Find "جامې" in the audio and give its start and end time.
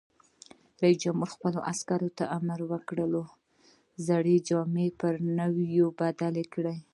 4.47-4.87